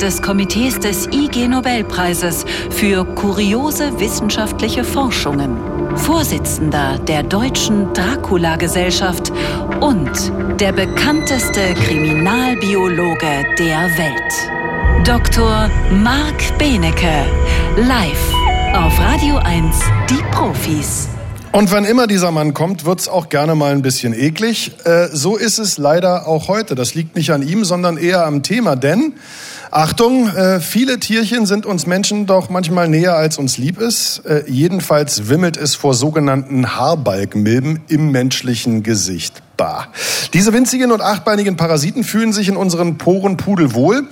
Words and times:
Des 0.00 0.20
Komitees 0.20 0.78
des 0.78 1.06
IG 1.06 1.48
Nobelpreises 1.48 2.44
für 2.70 3.04
kuriose 3.04 3.98
wissenschaftliche 3.98 4.84
Forschungen, 4.84 5.56
Vorsitzender 5.96 6.98
der 6.98 7.22
Deutschen 7.22 7.92
Dracula-Gesellschaft 7.94 9.32
und 9.80 10.10
der 10.60 10.72
bekannteste 10.72 11.74
Kriminalbiologe 11.74 13.44
der 13.58 13.90
Welt. 13.96 15.06
Dr. 15.06 15.70
Marc 15.90 16.58
Benecke, 16.58 17.24
live 17.76 18.34
auf 18.74 18.98
Radio 19.00 19.36
1, 19.38 19.76
die 20.10 20.22
Profis. 20.30 21.08
Und 21.56 21.72
wann 21.72 21.86
immer 21.86 22.06
dieser 22.06 22.32
Mann 22.32 22.52
kommt, 22.52 22.84
wird's 22.84 23.08
auch 23.08 23.30
gerne 23.30 23.54
mal 23.54 23.72
ein 23.72 23.80
bisschen 23.80 24.12
eklig. 24.12 24.72
Äh, 24.84 25.08
so 25.10 25.36
ist 25.36 25.58
es 25.58 25.78
leider 25.78 26.28
auch 26.28 26.48
heute. 26.48 26.74
Das 26.74 26.94
liegt 26.94 27.16
nicht 27.16 27.30
an 27.30 27.40
ihm, 27.40 27.64
sondern 27.64 27.96
eher 27.96 28.26
am 28.26 28.42
Thema. 28.42 28.76
Denn, 28.76 29.14
Achtung, 29.70 30.28
äh, 30.28 30.60
viele 30.60 31.00
Tierchen 31.00 31.46
sind 31.46 31.66
uns 31.66 31.86
Menschen 31.86 32.26
doch 32.26 32.50
manchmal 32.50 32.88
näher, 32.88 33.16
als 33.16 33.38
uns 33.38 33.58
lieb 33.58 33.80
ist. 33.80 34.22
Äh, 34.24 34.44
jedenfalls 34.46 35.28
wimmelt 35.28 35.56
es 35.56 35.74
vor 35.74 35.94
sogenannten 35.94 36.76
Haarbalgmilben 36.76 37.80
im 37.88 38.12
menschlichen 38.12 38.82
Gesicht. 38.82 39.42
Bah. 39.56 39.88
Diese 40.34 40.52
winzigen 40.52 40.92
und 40.92 41.00
achtbeinigen 41.00 41.56
Parasiten 41.56 42.04
fühlen 42.04 42.32
sich 42.32 42.48
in 42.48 42.56
unseren 42.56 42.98
Poren 42.98 43.36
pudelwohl 43.36 44.06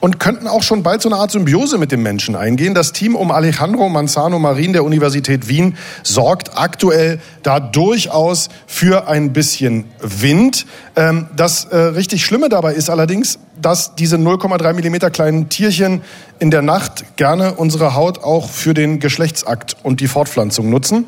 und 0.00 0.20
könnten 0.20 0.46
auch 0.46 0.62
schon 0.62 0.82
bald 0.82 1.02
so 1.02 1.08
eine 1.08 1.18
Art 1.18 1.30
Symbiose 1.30 1.78
mit 1.78 1.92
dem 1.92 2.02
Menschen 2.02 2.36
eingehen. 2.36 2.74
Das 2.74 2.92
Team 2.92 3.14
um 3.14 3.30
Alejandro 3.30 3.88
Manzano 3.88 4.38
Marin 4.38 4.72
der 4.72 4.84
Universität 4.84 5.48
Wien 5.48 5.76
sorgt 6.02 6.58
aktuell 6.58 7.20
da 7.42 7.60
durchaus 7.60 8.48
für 8.66 9.08
ein 9.08 9.32
bisschen 9.32 9.84
Wind. 10.00 10.66
Ähm, 10.96 11.28
das 11.34 11.66
äh, 11.66 11.76
richtig 11.76 12.24
Schlimme 12.24 12.48
dabei 12.48 12.74
ist 12.74 12.90
allerdings, 12.90 13.38
dass 13.60 13.94
diese 13.94 14.16
0,3 14.16 14.72
Millimeter 14.74 15.10
kleinen 15.10 15.48
Tierchen 15.48 16.02
in 16.38 16.50
der 16.50 16.62
Nacht 16.62 17.16
gerne 17.16 17.54
unsere 17.54 17.94
Haut 17.94 18.22
auch 18.22 18.48
für 18.50 18.74
den 18.74 19.00
Geschlechtsakt 19.00 19.76
und 19.82 20.00
die 20.00 20.08
Fortpflanzung 20.08 20.70
nutzen. 20.70 21.06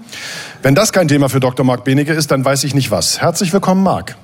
Wenn 0.62 0.74
das 0.74 0.92
kein 0.92 1.08
Thema 1.08 1.28
für 1.28 1.40
Dr. 1.40 1.64
Marc 1.64 1.84
Benecke 1.84 2.12
ist, 2.12 2.30
dann 2.30 2.44
weiß 2.44 2.64
ich 2.64 2.74
nicht 2.74 2.90
was. 2.90 3.20
Herzlich 3.20 3.52
willkommen, 3.52 3.82
Marc. 3.82 4.16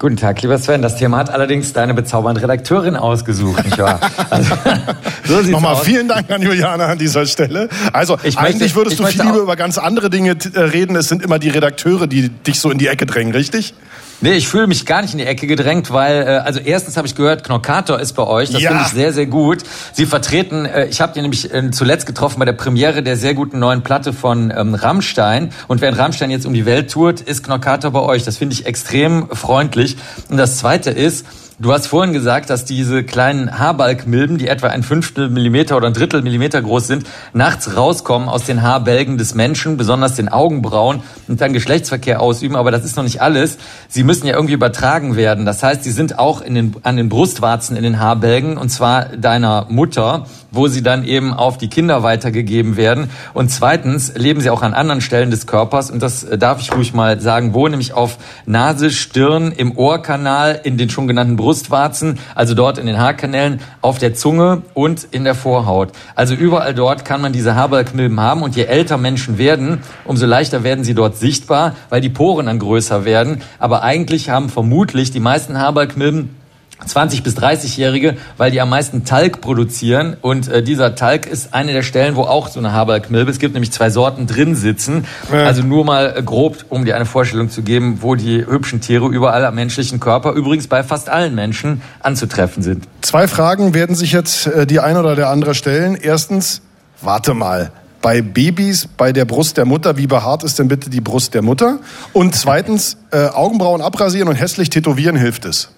Guten 0.00 0.16
Tag, 0.16 0.40
lieber 0.40 0.56
Sven. 0.56 0.80
Das 0.80 0.96
Thema 0.96 1.18
hat 1.18 1.28
allerdings 1.28 1.74
deine 1.74 1.92
bezaubernde 1.92 2.40
Redakteurin 2.40 2.96
ausgesucht, 2.96 3.62
nicht 3.66 3.76
wahr? 3.76 4.00
Also, 4.30 4.54
so 5.44 5.50
Nochmal 5.50 5.74
aus. 5.74 5.82
vielen 5.82 6.08
Dank 6.08 6.30
an 6.30 6.40
Juliana 6.40 6.86
an 6.86 6.96
dieser 6.96 7.26
Stelle. 7.26 7.68
Also 7.92 8.16
ich 8.22 8.38
eigentlich 8.38 8.74
möchte, 8.74 8.76
würdest 8.76 8.98
du 8.98 9.04
viel 9.04 9.20
lieber 9.20 9.40
über 9.40 9.56
ganz 9.56 9.76
andere 9.76 10.08
Dinge 10.08 10.38
äh, 10.54 10.58
reden. 10.58 10.96
Es 10.96 11.08
sind 11.08 11.22
immer 11.22 11.38
die 11.38 11.50
Redakteure, 11.50 12.06
die 12.06 12.30
dich 12.30 12.60
so 12.60 12.70
in 12.70 12.78
die 12.78 12.86
Ecke 12.86 13.04
drängen, 13.04 13.34
richtig? 13.34 13.74
Nee, 14.22 14.32
ich 14.34 14.48
fühle 14.48 14.66
mich 14.66 14.84
gar 14.84 15.00
nicht 15.00 15.12
in 15.12 15.18
die 15.18 15.24
Ecke 15.24 15.46
gedrängt, 15.46 15.90
weil, 15.90 16.22
äh, 16.22 16.26
also 16.44 16.60
erstens 16.60 16.96
habe 16.98 17.06
ich 17.06 17.14
gehört, 17.14 17.42
Knockator 17.42 17.98
ist 17.98 18.12
bei 18.12 18.22
euch. 18.22 18.50
Das 18.50 18.60
ja. 18.60 18.70
finde 18.70 18.84
ich 18.86 18.92
sehr, 18.92 19.12
sehr 19.14 19.26
gut. 19.26 19.62
Sie 19.94 20.04
vertreten, 20.04 20.66
äh, 20.66 20.86
ich 20.86 21.00
habe 21.00 21.14
die 21.14 21.22
nämlich 21.22 21.52
äh, 21.52 21.70
zuletzt 21.70 22.06
getroffen 22.06 22.38
bei 22.38 22.44
der 22.44 22.52
Premiere 22.52 23.02
der 23.02 23.16
sehr 23.16 23.32
guten 23.32 23.58
neuen 23.58 23.82
Platte 23.82 24.12
von 24.12 24.52
ähm, 24.54 24.74
Rammstein. 24.74 25.52
Und 25.68 25.80
während 25.80 25.98
Rammstein 25.98 26.30
jetzt 26.30 26.44
um 26.44 26.52
die 26.52 26.66
Welt 26.66 26.90
tourt, 26.90 27.22
ist 27.22 27.44
Knockator 27.44 27.90
bei 27.92 28.00
euch. 28.00 28.24
Das 28.24 28.36
finde 28.36 28.54
ich 28.54 28.66
extrem 28.66 29.28
freundlich. 29.30 29.96
Und 30.28 30.36
das 30.36 30.58
Zweite 30.58 30.90
ist, 30.90 31.24
Du 31.62 31.74
hast 31.74 31.88
vorhin 31.88 32.14
gesagt, 32.14 32.48
dass 32.48 32.64
diese 32.64 33.04
kleinen 33.04 33.58
Haarbalgmilben, 33.58 34.38
die 34.38 34.48
etwa 34.48 34.68
ein 34.68 34.82
Fünftel 34.82 35.28
Millimeter 35.28 35.76
oder 35.76 35.88
ein 35.88 35.92
Drittel 35.92 36.22
Millimeter 36.22 36.62
groß 36.62 36.86
sind, 36.86 37.06
nachts 37.34 37.76
rauskommen 37.76 38.30
aus 38.30 38.44
den 38.44 38.62
Haarbälgen 38.62 39.18
des 39.18 39.34
Menschen, 39.34 39.76
besonders 39.76 40.14
den 40.14 40.30
Augenbrauen 40.30 41.02
und 41.28 41.42
dann 41.42 41.52
Geschlechtsverkehr 41.52 42.22
ausüben. 42.22 42.56
Aber 42.56 42.70
das 42.70 42.86
ist 42.86 42.96
noch 42.96 43.04
nicht 43.04 43.20
alles. 43.20 43.58
Sie 43.88 44.04
müssen 44.04 44.26
ja 44.26 44.36
irgendwie 44.36 44.54
übertragen 44.54 45.16
werden. 45.16 45.44
Das 45.44 45.62
heißt, 45.62 45.84
sie 45.84 45.90
sind 45.90 46.18
auch 46.18 46.40
in 46.40 46.54
den, 46.54 46.76
an 46.82 46.96
den 46.96 47.10
Brustwarzen 47.10 47.76
in 47.76 47.82
den 47.82 48.00
Haarbälgen 48.00 48.56
und 48.56 48.70
zwar 48.70 49.14
deiner 49.14 49.66
Mutter, 49.68 50.24
wo 50.50 50.66
sie 50.66 50.82
dann 50.82 51.04
eben 51.04 51.34
auf 51.34 51.58
die 51.58 51.68
Kinder 51.68 52.02
weitergegeben 52.02 52.78
werden. 52.78 53.10
Und 53.34 53.50
zweitens 53.50 54.14
leben 54.14 54.40
sie 54.40 54.48
auch 54.48 54.62
an 54.62 54.72
anderen 54.72 55.02
Stellen 55.02 55.30
des 55.30 55.46
Körpers 55.46 55.90
und 55.90 56.00
das 56.00 56.26
darf 56.38 56.62
ich 56.62 56.74
ruhig 56.74 56.94
mal 56.94 57.20
sagen, 57.20 57.52
wo 57.52 57.68
nämlich 57.68 57.92
auf 57.92 58.16
Nase, 58.46 58.90
Stirn, 58.90 59.52
im 59.52 59.76
Ohrkanal, 59.76 60.58
in 60.64 60.78
den 60.78 60.88
schon 60.88 61.06
genannten 61.06 61.36
Brust 61.36 61.49
Brustwarzen, 61.50 62.20
also 62.36 62.54
dort 62.54 62.78
in 62.78 62.86
den 62.86 62.98
Haarkanälen, 62.98 63.60
auf 63.80 63.98
der 63.98 64.14
Zunge 64.14 64.62
und 64.72 65.02
in 65.10 65.24
der 65.24 65.34
Vorhaut. 65.34 65.90
Also 66.14 66.34
überall 66.34 66.74
dort 66.74 67.04
kann 67.04 67.20
man 67.20 67.32
diese 67.32 67.56
Haarbalgmilben 67.56 68.20
haben 68.20 68.42
und 68.42 68.54
je 68.54 68.66
älter 68.66 68.98
Menschen 68.98 69.36
werden, 69.36 69.80
umso 70.04 70.26
leichter 70.26 70.62
werden 70.62 70.84
sie 70.84 70.94
dort 70.94 71.16
sichtbar, 71.16 71.74
weil 71.88 72.00
die 72.00 72.08
Poren 72.08 72.46
dann 72.46 72.60
größer 72.60 73.04
werden. 73.04 73.42
Aber 73.58 73.82
eigentlich 73.82 74.30
haben 74.30 74.48
vermutlich 74.48 75.10
die 75.10 75.18
meisten 75.18 75.58
Haarbalgmilben 75.58 76.39
20 76.86 77.22
bis 77.22 77.36
30-Jährige, 77.36 78.16
weil 78.36 78.50
die 78.50 78.60
am 78.60 78.70
meisten 78.70 79.04
Talg 79.04 79.40
produzieren 79.40 80.16
und 80.20 80.48
äh, 80.48 80.62
dieser 80.62 80.94
Talg 80.94 81.26
ist 81.26 81.54
eine 81.54 81.72
der 81.72 81.82
Stellen, 81.82 82.16
wo 82.16 82.22
auch 82.22 82.48
so 82.48 82.58
eine 82.58 82.72
Haberkmilbe, 82.72 83.30
es 83.30 83.38
gibt 83.38 83.54
nämlich 83.54 83.72
zwei 83.72 83.90
Sorten 83.90 84.26
drin 84.26 84.54
sitzen. 84.54 85.06
Ja. 85.32 85.44
Also 85.44 85.62
nur 85.62 85.84
mal 85.84 86.14
äh, 86.16 86.22
grob, 86.22 86.64
um 86.68 86.84
dir 86.84 86.96
eine 86.96 87.06
Vorstellung 87.06 87.50
zu 87.50 87.62
geben, 87.62 87.98
wo 88.00 88.14
die 88.14 88.46
hübschen 88.46 88.80
Tiere 88.80 89.06
überall 89.06 89.44
am 89.44 89.54
menschlichen 89.54 90.00
Körper, 90.00 90.32
übrigens 90.32 90.66
bei 90.66 90.82
fast 90.82 91.08
allen 91.08 91.34
Menschen, 91.34 91.82
anzutreffen 92.00 92.62
sind. 92.62 92.88
Zwei 93.02 93.28
Fragen 93.28 93.74
werden 93.74 93.94
sich 93.94 94.12
jetzt 94.12 94.46
äh, 94.46 94.66
die 94.66 94.80
eine 94.80 95.00
oder 95.00 95.16
der 95.16 95.28
andere 95.28 95.54
stellen. 95.54 95.96
Erstens, 96.00 96.62
warte 97.00 97.34
mal, 97.34 97.72
bei 98.02 98.22
Babys 98.22 98.88
bei 98.96 99.12
der 99.12 99.24
Brust 99.24 99.56
der 99.56 99.66
Mutter, 99.66 99.96
wie 99.96 100.06
behaart 100.06 100.42
ist 100.42 100.58
denn 100.58 100.68
bitte 100.68 100.90
die 100.90 101.00
Brust 101.00 101.34
der 101.34 101.42
Mutter? 101.42 101.80
Und 102.12 102.34
zweitens, 102.34 102.96
äh, 103.10 103.26
Augenbrauen 103.26 103.82
abrasieren 103.82 104.28
und 104.28 104.36
hässlich 104.36 104.70
tätowieren 104.70 105.16
hilft 105.16 105.44
es. 105.44 105.70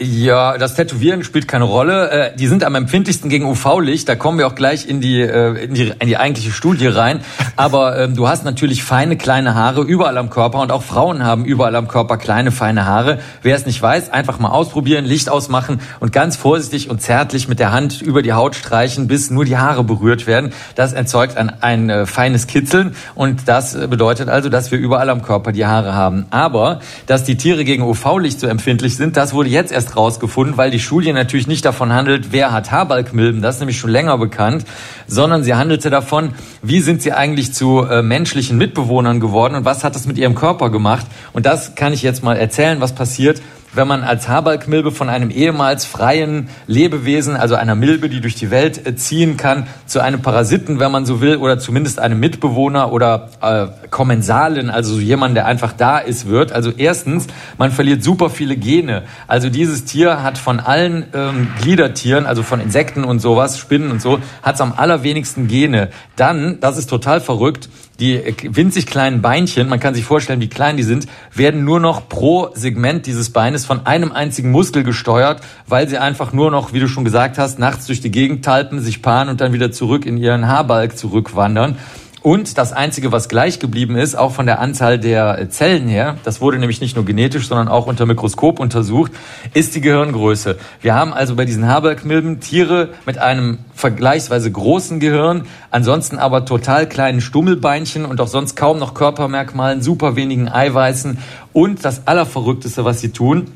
Ja, 0.00 0.58
das 0.58 0.74
Tätowieren 0.74 1.22
spielt 1.22 1.46
keine 1.46 1.64
Rolle. 1.64 2.10
Äh, 2.10 2.36
die 2.36 2.48
sind 2.48 2.64
am 2.64 2.74
empfindlichsten 2.74 3.30
gegen 3.30 3.44
UV-Licht. 3.44 4.08
Da 4.08 4.16
kommen 4.16 4.38
wir 4.38 4.48
auch 4.48 4.56
gleich 4.56 4.88
in 4.88 5.00
die, 5.00 5.20
äh, 5.20 5.66
in 5.66 5.74
die, 5.74 5.92
in 5.96 6.08
die 6.08 6.16
eigentliche 6.16 6.50
Studie 6.50 6.88
rein. 6.88 7.20
Aber 7.54 7.96
ähm, 7.96 8.16
du 8.16 8.26
hast 8.26 8.44
natürlich 8.44 8.82
feine, 8.82 9.16
kleine 9.16 9.54
Haare 9.54 9.82
überall 9.82 10.18
am 10.18 10.30
Körper 10.30 10.60
und 10.60 10.72
auch 10.72 10.82
Frauen 10.82 11.22
haben 11.22 11.44
überall 11.44 11.76
am 11.76 11.86
Körper 11.86 12.16
kleine, 12.16 12.50
feine 12.50 12.86
Haare. 12.86 13.20
Wer 13.42 13.54
es 13.54 13.66
nicht 13.66 13.80
weiß, 13.80 14.10
einfach 14.10 14.40
mal 14.40 14.48
ausprobieren, 14.48 15.04
Licht 15.04 15.28
ausmachen 15.28 15.80
und 16.00 16.12
ganz 16.12 16.34
vorsichtig 16.34 16.90
und 16.90 17.00
zärtlich 17.00 17.46
mit 17.46 17.60
der 17.60 17.70
Hand 17.70 18.02
über 18.02 18.22
die 18.22 18.32
Haut 18.32 18.56
streichen, 18.56 19.06
bis 19.06 19.30
nur 19.30 19.44
die 19.44 19.58
Haare 19.58 19.84
berührt 19.84 20.26
werden. 20.26 20.52
Das 20.74 20.92
erzeugt 20.92 21.36
ein, 21.36 21.52
ein 21.62 21.88
äh, 21.88 22.06
feines 22.06 22.48
Kitzeln 22.48 22.96
und 23.14 23.42
das 23.46 23.74
bedeutet 23.88 24.28
also, 24.28 24.48
dass 24.48 24.72
wir 24.72 24.78
überall 24.78 25.08
am 25.08 25.22
Körper 25.22 25.52
die 25.52 25.66
Haare 25.66 25.94
haben. 25.94 26.26
Aber, 26.30 26.80
dass 27.06 27.22
die 27.22 27.36
Tiere 27.36 27.64
gegen 27.64 27.84
UV-Licht 27.84 28.40
so 28.40 28.48
empfindlich 28.48 28.96
sind, 28.96 29.16
das 29.16 29.34
wurde 29.34 29.50
jetzt 29.50 29.70
erst 29.70 29.83
erst 29.84 29.96
rausgefunden, 29.96 30.56
weil 30.56 30.70
die 30.70 30.80
Studie 30.80 31.12
natürlich 31.12 31.46
nicht 31.46 31.64
davon 31.64 31.92
handelt, 31.92 32.32
wer 32.32 32.52
hat 32.52 32.70
Haarbalgmilben, 32.70 33.42
das 33.42 33.56
ist 33.56 33.60
nämlich 33.60 33.78
schon 33.78 33.90
länger 33.90 34.16
bekannt, 34.18 34.64
sondern 35.06 35.44
sie 35.44 35.54
handelte 35.54 35.90
davon, 35.90 36.30
wie 36.62 36.80
sind 36.80 37.02
sie 37.02 37.12
eigentlich 37.12 37.52
zu 37.52 37.82
äh, 37.82 38.02
menschlichen 38.02 38.56
Mitbewohnern 38.56 39.20
geworden 39.20 39.54
und 39.54 39.64
was 39.64 39.84
hat 39.84 39.94
das 39.94 40.06
mit 40.06 40.18
ihrem 40.18 40.34
Körper 40.34 40.70
gemacht. 40.70 41.06
Und 41.32 41.46
das 41.46 41.74
kann 41.74 41.92
ich 41.92 42.02
jetzt 42.02 42.22
mal 42.22 42.36
erzählen, 42.36 42.80
was 42.80 42.94
passiert, 42.94 43.42
wenn 43.74 43.88
man 43.88 44.02
als 44.02 44.28
Haarbalgmilbe 44.28 44.90
von 44.90 45.08
einem 45.08 45.30
ehemals 45.30 45.84
freien 45.84 46.48
Lebewesen, 46.66 47.36
also 47.36 47.54
einer 47.54 47.74
Milbe, 47.74 48.08
die 48.08 48.20
durch 48.20 48.34
die 48.34 48.50
Welt 48.50 48.86
äh, 48.86 48.96
ziehen 48.96 49.36
kann, 49.36 49.66
zu 49.86 50.00
einem 50.00 50.22
Parasiten, 50.22 50.80
wenn 50.80 50.92
man 50.92 51.06
so 51.06 51.20
will, 51.20 51.36
oder 51.36 51.58
zumindest 51.58 51.98
einem 51.98 52.20
Mitbewohner 52.20 52.92
oder 52.92 53.30
äh, 53.40 53.88
Kommensalen, 53.90 54.70
also 54.70 54.98
jemand, 54.98 55.36
der 55.36 55.46
einfach 55.46 55.72
da 55.72 55.98
ist, 55.98 56.28
wird. 56.28 56.52
Also 56.52 56.70
erstens, 56.76 57.26
man 57.58 57.70
verliert 57.70 58.02
super 58.02 58.30
viele 58.30 58.56
Gene. 58.56 59.02
Also 59.26 59.50
dieses 59.50 59.84
Tier 59.84 60.22
hat 60.22 60.38
von 60.38 60.60
allen 60.60 61.06
ähm, 61.12 61.48
Gliedertieren, 61.60 62.26
also 62.26 62.42
von 62.42 62.60
Insekten 62.60 63.04
und 63.04 63.20
sowas, 63.20 63.58
Spinnen 63.58 63.90
und 63.90 64.00
so, 64.00 64.18
hat 64.42 64.56
es 64.56 64.60
am 64.60 64.72
allerwenigsten 64.76 65.48
Gene. 65.48 65.88
Dann, 66.16 66.58
das 66.60 66.78
ist 66.78 66.88
total 66.88 67.20
verrückt, 67.20 67.68
die 68.00 68.34
winzig 68.50 68.86
kleinen 68.86 69.22
Beinchen, 69.22 69.68
man 69.68 69.78
kann 69.78 69.94
sich 69.94 70.04
vorstellen, 70.04 70.40
wie 70.40 70.48
klein 70.48 70.76
die 70.76 70.82
sind, 70.82 71.06
werden 71.32 71.64
nur 71.64 71.78
noch 71.78 72.08
pro 72.08 72.48
Segment 72.54 73.06
dieses 73.06 73.30
Beines 73.30 73.66
von 73.66 73.86
einem 73.86 74.10
einzigen 74.10 74.50
Muskel 74.50 74.82
gesteuert, 74.82 75.42
weil 75.68 75.88
sie 75.88 75.98
einfach 75.98 76.32
nur 76.32 76.50
noch, 76.50 76.72
wie 76.72 76.80
du 76.80 76.88
schon 76.88 77.04
gesagt 77.04 77.38
hast, 77.38 77.58
nachts 77.58 77.86
durch 77.86 78.00
die 78.00 78.10
Gegend 78.10 78.44
talpen, 78.44 78.80
sich 78.80 79.00
paaren 79.00 79.28
und 79.28 79.40
dann 79.40 79.52
wieder 79.52 79.70
zurück 79.70 80.06
in 80.06 80.16
ihren 80.16 80.48
Haarbalg 80.48 80.98
zurückwandern. 80.98 81.76
Und 82.24 82.56
das 82.56 82.72
Einzige, 82.72 83.12
was 83.12 83.28
gleich 83.28 83.58
geblieben 83.58 83.96
ist, 83.96 84.14
auch 84.14 84.32
von 84.32 84.46
der 84.46 84.58
Anzahl 84.58 84.98
der 84.98 85.50
Zellen 85.50 85.88
her, 85.88 86.16
das 86.24 86.40
wurde 86.40 86.58
nämlich 86.58 86.80
nicht 86.80 86.96
nur 86.96 87.04
genetisch, 87.04 87.48
sondern 87.48 87.68
auch 87.68 87.86
unter 87.86 88.06
Mikroskop 88.06 88.60
untersucht, 88.60 89.12
ist 89.52 89.74
die 89.74 89.82
Gehirngröße. 89.82 90.56
Wir 90.80 90.94
haben 90.94 91.12
also 91.12 91.36
bei 91.36 91.44
diesen 91.44 91.68
Haberkmilben 91.68 92.40
Tiere 92.40 92.94
mit 93.04 93.18
einem 93.18 93.58
vergleichsweise 93.74 94.50
großen 94.50 95.00
Gehirn, 95.00 95.42
ansonsten 95.70 96.16
aber 96.16 96.46
total 96.46 96.88
kleinen 96.88 97.20
Stummelbeinchen 97.20 98.06
und 98.06 98.18
auch 98.22 98.28
sonst 98.28 98.56
kaum 98.56 98.78
noch 98.78 98.94
Körpermerkmalen, 98.94 99.82
super 99.82 100.16
wenigen 100.16 100.48
Eiweißen 100.48 101.18
und 101.52 101.84
das 101.84 102.06
Allerverrückteste, 102.06 102.86
was 102.86 103.02
sie 103.02 103.10
tun, 103.10 103.48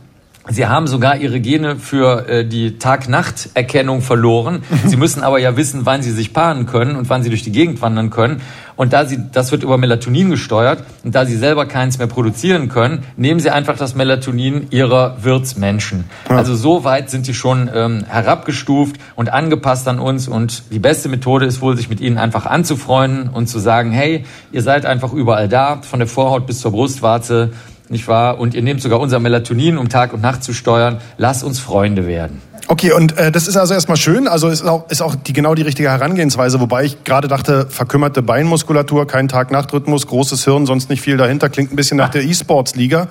Sie 0.50 0.66
haben 0.66 0.86
sogar 0.86 1.16
ihre 1.16 1.40
Gene 1.40 1.76
für 1.76 2.26
äh, 2.28 2.44
die 2.44 2.78
Tag-Nacht-Erkennung 2.78 4.00
verloren. 4.00 4.62
Sie 4.86 4.96
müssen 4.96 5.22
aber 5.22 5.38
ja 5.38 5.56
wissen, 5.56 5.84
wann 5.84 6.02
sie 6.02 6.10
sich 6.10 6.32
paaren 6.32 6.66
können 6.66 6.96
und 6.96 7.10
wann 7.10 7.22
sie 7.22 7.28
durch 7.28 7.42
die 7.42 7.52
Gegend 7.52 7.82
wandern 7.82 8.10
können. 8.10 8.40
Und 8.76 8.92
da 8.92 9.04
sie, 9.04 9.18
das 9.32 9.50
wird 9.50 9.64
über 9.64 9.76
Melatonin 9.76 10.30
gesteuert 10.30 10.84
und 11.02 11.14
da 11.14 11.26
sie 11.26 11.36
selber 11.36 11.66
keins 11.66 11.98
mehr 11.98 12.06
produzieren 12.06 12.68
können, 12.68 13.02
nehmen 13.16 13.40
sie 13.40 13.50
einfach 13.50 13.76
das 13.76 13.96
Melatonin 13.96 14.68
ihrer 14.70 15.24
Wirtsmenschen. 15.24 16.04
Ja. 16.30 16.36
Also 16.36 16.54
so 16.54 16.84
weit 16.84 17.10
sind 17.10 17.26
sie 17.26 17.34
schon 17.34 17.68
ähm, 17.74 18.04
herabgestuft 18.08 18.96
und 19.16 19.32
angepasst 19.32 19.88
an 19.88 19.98
uns. 19.98 20.28
Und 20.28 20.72
die 20.72 20.78
beste 20.78 21.08
Methode 21.08 21.46
ist 21.46 21.60
wohl, 21.60 21.76
sich 21.76 21.88
mit 21.88 22.00
ihnen 22.00 22.18
einfach 22.18 22.46
anzufreunden 22.46 23.28
und 23.30 23.48
zu 23.48 23.58
sagen, 23.58 23.90
hey, 23.90 24.24
ihr 24.52 24.62
seid 24.62 24.86
einfach 24.86 25.12
überall 25.12 25.48
da, 25.48 25.80
von 25.82 25.98
der 25.98 26.08
Vorhaut 26.08 26.46
bis 26.46 26.60
zur 26.60 26.70
Brustwarze 26.70 27.50
nicht 27.90 28.08
wahr? 28.08 28.38
Und 28.38 28.54
ihr 28.54 28.62
nehmt 28.62 28.80
sogar 28.80 29.00
unser 29.00 29.18
Melatonin, 29.20 29.78
um 29.78 29.88
Tag 29.88 30.12
und 30.12 30.22
Nacht 30.22 30.42
zu 30.44 30.52
steuern. 30.52 30.98
Lasst 31.16 31.44
uns 31.44 31.58
Freunde 31.58 32.06
werden. 32.06 32.40
Okay, 32.70 32.92
und 32.92 33.16
äh, 33.16 33.32
das 33.32 33.48
ist 33.48 33.56
also 33.56 33.72
erstmal 33.72 33.96
schön. 33.96 34.28
Also 34.28 34.48
ist 34.48 34.62
auch, 34.62 34.90
ist 34.90 35.00
auch 35.00 35.14
die, 35.14 35.32
genau 35.32 35.54
die 35.54 35.62
richtige 35.62 35.88
Herangehensweise. 35.88 36.60
Wobei 36.60 36.84
ich 36.84 37.02
gerade 37.02 37.26
dachte, 37.26 37.66
verkümmerte 37.70 38.20
Beinmuskulatur, 38.20 39.06
kein 39.06 39.26
Tag-Nacht-Rhythmus, 39.26 40.06
großes 40.06 40.44
Hirn, 40.44 40.66
sonst 40.66 40.90
nicht 40.90 41.00
viel 41.00 41.16
dahinter. 41.16 41.48
Klingt 41.48 41.72
ein 41.72 41.76
bisschen 41.76 41.96
nach 41.96 42.10
der 42.10 42.24
E-Sports-Liga. 42.24 43.08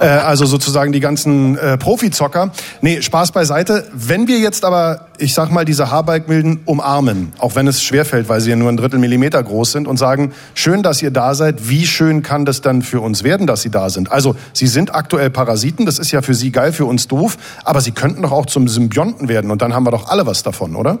Äh, 0.00 0.06
also 0.06 0.46
sozusagen 0.46 0.92
die 0.92 1.00
ganzen 1.00 1.58
äh, 1.58 1.76
Profizocker. 1.76 2.50
Nee, 2.80 3.02
Spaß 3.02 3.32
beiseite. 3.32 3.84
Wenn 3.92 4.26
wir 4.26 4.38
jetzt 4.38 4.64
aber, 4.64 5.08
ich 5.18 5.34
sag 5.34 5.52
mal, 5.52 5.66
diese 5.66 5.90
Haarbalgmilden 5.90 6.60
umarmen, 6.64 7.34
auch 7.36 7.56
wenn 7.56 7.68
es 7.68 7.82
schwerfällt, 7.82 8.30
weil 8.30 8.40
sie 8.40 8.48
ja 8.48 8.56
nur 8.56 8.70
ein 8.70 8.78
Drittel 8.78 8.98
Millimeter 8.98 9.42
groß 9.42 9.72
sind 9.72 9.86
und 9.86 9.98
sagen, 9.98 10.32
schön, 10.54 10.82
dass 10.82 11.02
ihr 11.02 11.10
da 11.10 11.34
seid. 11.34 11.68
Wie 11.68 11.86
schön 11.86 12.22
kann 12.22 12.46
das 12.46 12.62
dann 12.62 12.80
für 12.80 13.02
uns 13.02 13.22
werden, 13.22 13.46
dass 13.46 13.60
sie 13.60 13.70
da 13.70 13.90
sind? 13.90 14.10
Also, 14.10 14.34
sie 14.54 14.66
sind 14.66 14.94
aktuell 14.94 15.28
Parasiten. 15.28 15.84
Das 15.84 15.98
ist 15.98 16.10
ja 16.10 16.22
für 16.22 16.34
sie 16.34 16.52
geil, 16.52 16.72
für 16.72 16.86
uns 16.86 17.06
doof. 17.06 17.36
Aber 17.64 17.82
sie 17.82 17.92
könnten 17.92 18.22
doch 18.22 18.32
auch 18.32 18.46
zum 18.46 18.66
Symbol 18.66 18.93
Symbionten 18.94 19.28
werden 19.28 19.50
und 19.50 19.60
dann 19.60 19.74
haben 19.74 19.84
wir 19.84 19.90
doch 19.90 20.08
alle 20.08 20.24
was 20.24 20.44
davon, 20.44 20.76
oder? 20.76 20.98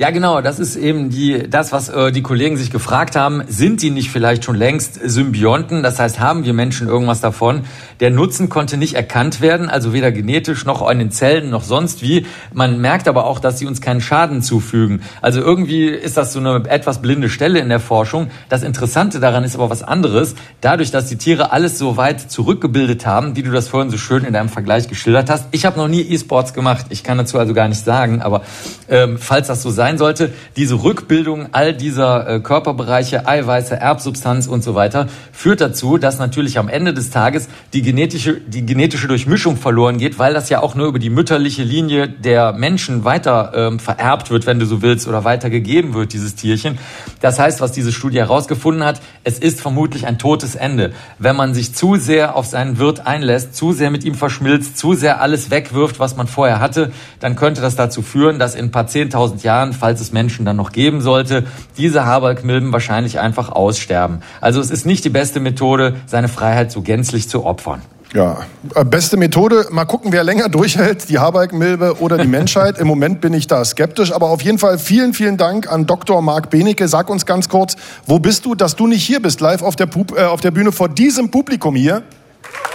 Ja, 0.00 0.08
genau, 0.08 0.40
das 0.40 0.58
ist 0.58 0.76
eben 0.76 1.10
die, 1.10 1.46
das, 1.50 1.72
was 1.72 1.90
äh, 1.90 2.10
die 2.10 2.22
Kollegen 2.22 2.56
sich 2.56 2.70
gefragt 2.70 3.16
haben. 3.16 3.42
Sind 3.48 3.82
die 3.82 3.90
nicht 3.90 4.10
vielleicht 4.10 4.44
schon 4.44 4.56
längst 4.56 4.94
Symbionten? 4.94 5.82
Das 5.82 5.98
heißt, 5.98 6.18
haben 6.18 6.46
wir 6.46 6.54
Menschen 6.54 6.88
irgendwas 6.88 7.20
davon? 7.20 7.64
Der 8.00 8.08
Nutzen 8.08 8.48
konnte 8.48 8.78
nicht 8.78 8.94
erkannt 8.94 9.42
werden, 9.42 9.68
also 9.68 9.92
weder 9.92 10.10
genetisch 10.10 10.64
noch 10.64 10.88
in 10.88 11.00
den 11.00 11.10
Zellen 11.10 11.50
noch 11.50 11.62
sonst 11.62 12.00
wie. 12.00 12.24
Man 12.50 12.80
merkt 12.80 13.08
aber 13.08 13.26
auch, 13.26 13.40
dass 13.40 13.58
sie 13.58 13.66
uns 13.66 13.82
keinen 13.82 14.00
Schaden 14.00 14.40
zufügen. 14.40 15.02
Also 15.20 15.42
irgendwie 15.42 15.88
ist 15.88 16.16
das 16.16 16.32
so 16.32 16.38
eine 16.38 16.64
etwas 16.70 17.02
blinde 17.02 17.28
Stelle 17.28 17.58
in 17.58 17.68
der 17.68 17.78
Forschung. 17.78 18.30
Das 18.48 18.62
Interessante 18.62 19.20
daran 19.20 19.44
ist 19.44 19.54
aber 19.54 19.68
was 19.68 19.82
anderes. 19.82 20.34
Dadurch, 20.62 20.90
dass 20.90 21.08
die 21.08 21.16
Tiere 21.16 21.52
alles 21.52 21.76
so 21.76 21.98
weit 21.98 22.22
zurückgebildet 22.22 23.04
haben, 23.04 23.36
wie 23.36 23.42
du 23.42 23.50
das 23.50 23.68
vorhin 23.68 23.90
so 23.90 23.98
schön 23.98 24.24
in 24.24 24.32
deinem 24.32 24.48
Vergleich 24.48 24.88
geschildert 24.88 25.28
hast. 25.28 25.48
Ich 25.50 25.66
habe 25.66 25.78
noch 25.78 25.88
nie 25.88 26.00
E-Sports 26.00 26.54
gemacht. 26.54 26.86
Ich 26.88 27.04
kann 27.04 27.18
dazu 27.18 27.38
also 27.38 27.52
gar 27.52 27.68
nicht 27.68 27.84
sagen, 27.84 28.22
aber 28.22 28.40
ähm, 28.88 29.18
falls 29.18 29.48
das 29.48 29.60
so 29.60 29.68
sein 29.68 29.89
sein 29.90 29.98
sollte, 29.98 30.30
diese 30.56 30.82
Rückbildung 30.84 31.48
all 31.52 31.74
dieser 31.74 32.28
äh, 32.28 32.40
Körperbereiche, 32.40 33.26
Eiweiße, 33.26 33.74
Erbsubstanz 33.74 34.46
und 34.46 34.62
so 34.62 34.76
weiter, 34.76 35.08
führt 35.32 35.60
dazu, 35.60 35.98
dass 35.98 36.18
natürlich 36.18 36.58
am 36.58 36.68
Ende 36.68 36.94
des 36.94 37.10
Tages 37.10 37.48
die 37.72 37.82
genetische, 37.82 38.40
die 38.40 38.64
genetische 38.64 39.08
Durchmischung 39.08 39.56
verloren 39.56 39.98
geht, 39.98 40.18
weil 40.18 40.32
das 40.32 40.48
ja 40.48 40.62
auch 40.62 40.76
nur 40.76 40.86
über 40.86 41.00
die 41.00 41.10
mütterliche 41.10 41.64
Linie 41.64 42.08
der 42.08 42.52
Menschen 42.52 43.04
weiter 43.04 43.52
ähm, 43.54 43.80
vererbt 43.80 44.30
wird, 44.30 44.46
wenn 44.46 44.60
du 44.60 44.66
so 44.66 44.80
willst, 44.80 45.08
oder 45.08 45.24
weitergegeben 45.24 45.94
wird, 45.94 46.12
dieses 46.12 46.36
Tierchen. 46.36 46.78
Das 47.20 47.40
heißt, 47.40 47.60
was 47.60 47.72
diese 47.72 47.90
Studie 47.90 48.18
herausgefunden 48.18 48.84
hat, 48.84 49.00
es 49.24 49.38
ist 49.38 49.60
vermutlich 49.60 50.06
ein 50.06 50.18
totes 50.18 50.54
Ende. 50.54 50.92
Wenn 51.18 51.34
man 51.34 51.52
sich 51.52 51.74
zu 51.74 51.96
sehr 51.96 52.36
auf 52.36 52.46
seinen 52.46 52.78
Wirt 52.78 53.06
einlässt, 53.06 53.56
zu 53.56 53.72
sehr 53.72 53.90
mit 53.90 54.04
ihm 54.04 54.14
verschmilzt, 54.14 54.78
zu 54.78 54.94
sehr 54.94 55.20
alles 55.20 55.50
wegwirft, 55.50 55.98
was 55.98 56.16
man 56.16 56.28
vorher 56.28 56.60
hatte, 56.60 56.92
dann 57.18 57.34
könnte 57.34 57.60
das 57.60 57.74
dazu 57.74 58.02
führen, 58.02 58.38
dass 58.38 58.54
in 58.54 58.66
ein 58.66 58.70
paar 58.70 58.86
zehntausend 58.86 59.42
Jahren 59.42 59.72
falls 59.80 60.00
es 60.00 60.12
Menschen 60.12 60.44
dann 60.44 60.56
noch 60.56 60.72
geben 60.72 61.00
sollte, 61.00 61.44
diese 61.76 62.06
Haarbalgmilben 62.06 62.72
wahrscheinlich 62.72 63.18
einfach 63.18 63.50
aussterben. 63.50 64.20
Also 64.40 64.60
es 64.60 64.70
ist 64.70 64.86
nicht 64.86 65.04
die 65.04 65.10
beste 65.10 65.40
Methode, 65.40 65.96
seine 66.06 66.28
Freiheit 66.28 66.70
so 66.70 66.82
gänzlich 66.82 67.28
zu 67.28 67.44
opfern. 67.44 67.82
Ja, 68.12 68.38
äh, 68.74 68.84
beste 68.84 69.16
Methode. 69.16 69.66
Mal 69.70 69.84
gucken, 69.84 70.12
wer 70.12 70.24
länger 70.24 70.48
durchhält, 70.48 71.08
die 71.08 71.18
Haarbalgmilbe 71.20 72.00
oder 72.00 72.18
die 72.18 72.26
Menschheit. 72.38 72.78
Im 72.78 72.88
Moment 72.88 73.20
bin 73.20 73.32
ich 73.34 73.46
da 73.46 73.64
skeptisch, 73.64 74.12
aber 74.12 74.30
auf 74.30 74.42
jeden 74.42 74.58
Fall 74.58 74.78
vielen, 74.78 75.14
vielen 75.14 75.36
Dank 75.36 75.70
an 75.70 75.86
Dr. 75.86 76.20
Marc 76.20 76.50
Benecke. 76.50 76.88
Sag 76.88 77.08
uns 77.08 77.24
ganz 77.24 77.48
kurz, 77.48 77.76
wo 78.06 78.18
bist 78.18 78.44
du, 78.44 78.54
dass 78.54 78.74
du 78.74 78.88
nicht 78.88 79.04
hier 79.04 79.22
bist, 79.22 79.40
live 79.40 79.62
auf 79.62 79.76
der, 79.76 79.86
Pub 79.86 80.16
äh, 80.18 80.24
auf 80.24 80.40
der 80.40 80.50
Bühne 80.50 80.72
vor 80.72 80.88
diesem 80.88 81.30
Publikum 81.30 81.76
hier? 81.76 82.02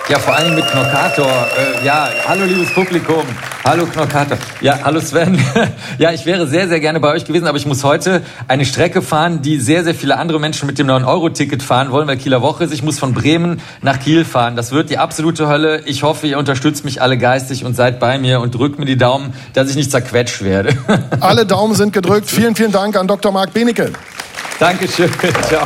Ja, 0.07 0.19
vor 0.19 0.35
allem 0.35 0.53
mit 0.53 0.67
Knockator. 0.67 1.25
Äh, 1.25 1.83
ja, 1.83 2.07
hallo 2.27 2.45
liebes 2.45 2.71
Publikum. 2.71 3.23
Hallo 3.63 3.87
Knockator. 3.87 4.37
Ja, 4.61 4.77
hallo 4.83 4.99
Sven. 4.99 5.43
ja, 5.97 6.11
ich 6.11 6.27
wäre 6.27 6.45
sehr, 6.45 6.67
sehr 6.67 6.79
gerne 6.79 6.99
bei 6.99 7.11
euch 7.11 7.25
gewesen, 7.25 7.47
aber 7.47 7.57
ich 7.57 7.65
muss 7.65 7.83
heute 7.83 8.21
eine 8.47 8.65
Strecke 8.65 9.01
fahren, 9.01 9.41
die 9.41 9.59
sehr, 9.59 9.83
sehr 9.83 9.95
viele 9.95 10.19
andere 10.19 10.39
Menschen 10.39 10.67
mit 10.67 10.77
dem 10.77 10.85
9-Euro-Ticket 10.85 11.63
fahren 11.63 11.89
wollen, 11.89 12.07
weil 12.07 12.17
Kieler 12.17 12.43
Woche 12.43 12.65
ist. 12.65 12.71
Ich 12.71 12.83
muss 12.83 12.99
von 12.99 13.15
Bremen 13.15 13.59
nach 13.81 13.99
Kiel 13.99 14.25
fahren. 14.25 14.55
Das 14.55 14.71
wird 14.71 14.91
die 14.91 14.99
absolute 14.99 15.47
Hölle. 15.47 15.81
Ich 15.85 16.03
hoffe, 16.03 16.27
ihr 16.27 16.37
unterstützt 16.37 16.85
mich 16.85 17.01
alle 17.01 17.17
geistig 17.17 17.65
und 17.65 17.75
seid 17.75 17.99
bei 17.99 18.19
mir 18.19 18.41
und 18.41 18.53
drückt 18.53 18.77
mir 18.77 18.85
die 18.85 18.97
Daumen, 18.97 19.33
dass 19.53 19.71
ich 19.71 19.75
nicht 19.75 19.89
zerquetscht 19.89 20.43
werde. 20.43 20.77
alle 21.19 21.47
Daumen 21.47 21.73
sind 21.73 21.93
gedrückt. 21.93 22.29
Vielen, 22.29 22.55
vielen 22.55 22.71
Dank 22.71 22.95
an 22.95 23.07
Dr. 23.07 23.31
Marc 23.31 23.53
Benecke. 23.53 23.91
Dankeschön. 24.59 25.09
Ciao. 25.49 25.65